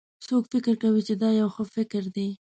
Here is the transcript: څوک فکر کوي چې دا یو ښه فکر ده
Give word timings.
څوک 0.27 0.43
فکر 0.53 0.73
کوي 0.83 1.01
چې 1.07 1.13
دا 1.21 1.29
یو 1.41 1.49
ښه 1.55 1.63
فکر 1.75 2.03
ده 2.15 2.27